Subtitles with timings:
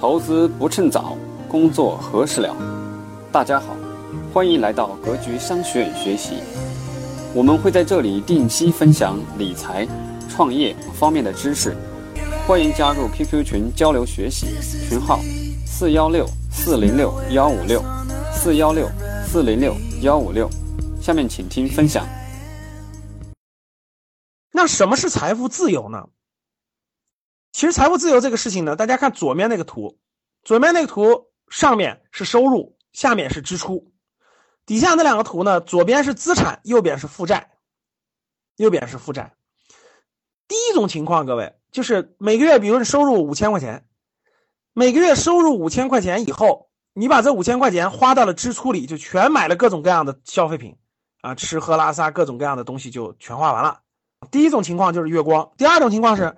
[0.00, 1.16] 投资不趁早，
[1.48, 2.54] 工作何时了？
[3.32, 3.76] 大家好，
[4.32, 6.34] 欢迎来到格局商学院学习。
[7.34, 9.84] 我们会在这里定期分享理财、
[10.28, 11.76] 创业方面的知识，
[12.46, 14.46] 欢迎加入 QQ 群交流学习，
[14.88, 15.18] 群号
[15.66, 17.82] 四幺六四零六幺五六
[18.32, 18.88] 四幺六
[19.26, 20.48] 四零六幺五六。
[21.00, 22.06] 下面请听分享。
[24.52, 26.06] 那什么是财富自由呢？
[27.50, 29.98] 其实财务自由这个事情呢，大家看左面那个图，
[30.44, 33.90] 左面那个图上面是收入，下面是支出，
[34.64, 37.50] 底下那两个图呢，左边是资产，右边是负债，
[38.56, 39.34] 右边是负债。
[40.46, 43.86] 第一种情况，各位就是每个月，比如你收入五千块钱，
[44.72, 50.76] 每个月收入五千块钱以后，你把这五千块钱花到了支出里，就全买了各种各样的消费品，
[51.22, 53.80] 啊，吃喝拉撒各种各样的东西就全花完了。
[54.30, 56.36] 第一种情况就是月光，第二种情况是。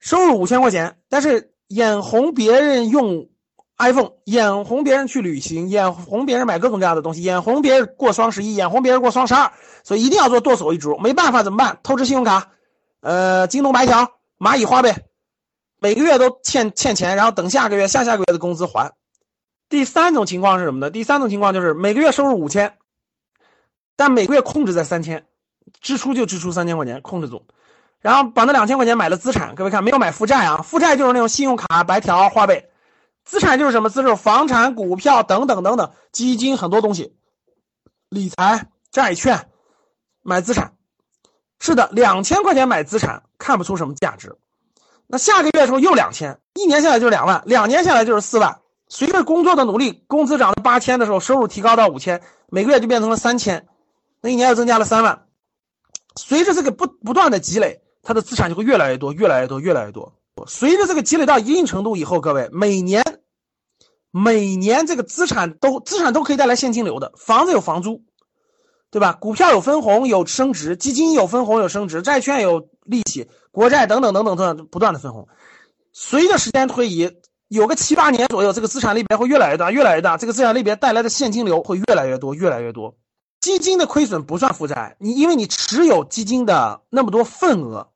[0.00, 3.28] 收入五千块钱，但是眼红别人用
[3.78, 9.52] iPhone，眼红别人去旅行，眼红别人买各种各样的东西，眼红别人过双十一，眼红别人过双十二，
[9.84, 10.98] 所以一定要做剁手一族。
[10.98, 11.78] 没办法怎么办？
[11.82, 12.50] 透支信用卡，
[13.00, 15.04] 呃，京东白条、蚂蚁花呗，
[15.78, 18.92] 每个月都欠欠钱，然后等下个月、下下个月的工资还。
[19.68, 20.90] 第三种情况是什么呢？
[20.90, 22.74] 第三种情况就是每个月收入五千，
[23.96, 25.24] 但每个月控制在三千，
[25.80, 27.46] 支出就支出三千块钱，控制住。
[28.00, 30.62] 然后把那两千块钱买了资产，各位看没有买负债啊？
[30.62, 32.70] 负债就是那种信用卡、白条、花呗，
[33.24, 33.90] 资产就是什么？
[33.90, 37.14] 资产房产、股票等等等等，基金很多东西，
[38.08, 39.48] 理财、债券，
[40.22, 40.72] 买资产。
[41.58, 44.34] 是的，两千块钱买资产看不出什么价值。
[45.06, 48.60] 那下个月的时候又两千，一年下来就是两万，两年下来就是四万。
[48.88, 53.68] 随着工作的努力，工资涨到八千的时候，收入提高到五千，每个月就变成了三千，
[54.22, 55.26] 那一年又增加了三万。
[56.16, 57.82] 随着这个不不断的积累。
[58.02, 60.12] 他的资产就会越来越多，越来越多，越来越多。
[60.46, 63.04] 随着这个积累到一定程度以后，各位每年，
[64.10, 67.12] 每年这个资产都资产都可以带来现金流的。
[67.16, 68.02] 房子有房租，
[68.90, 69.12] 对吧？
[69.12, 75.28] 股票有分红有升值，基金有分红有升值，债券有利息，国债等等等等等不断的分红。
[75.92, 77.10] 随着时间推移，
[77.48, 80.16] 有个七八年左右，这个资产类别会越来越大，越来越大。
[80.16, 82.96] 这个资产类别带来的现金流会越来越多，越来越多。
[83.40, 87.88] 基金的亏损不算负债，你因为你持有基金的那么多份额，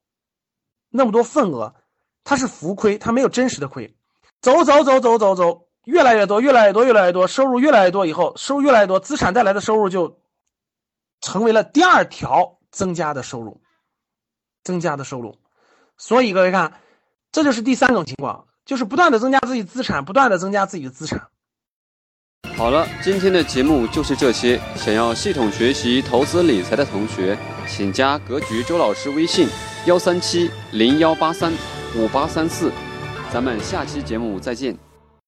[0.96, 1.74] 那么多份额，
[2.22, 3.96] 它是浮亏，它没有真实的亏。
[4.40, 10.20] 走走走走走走，越来越多，越来越多，越来越多，收入越来越多以后，收入越来越多，资产带来的收入就
[11.20, 13.60] 成为了第二条增加的收入，
[14.62, 15.36] 增加的收入。
[15.98, 16.74] 所以各位看，
[17.32, 21.26] 这就是第三种情况，就是不断的增加自己资产，不断的增加自己的资产。
[22.56, 24.60] 好了，今天的节目就是这些。
[24.76, 29.48] 想要系统学习投资理财的同学，请加格局周老师微信：
[29.86, 31.52] 幺三七零幺八三
[31.94, 32.72] 五八三四。
[33.30, 34.93] 咱们下期节目再见。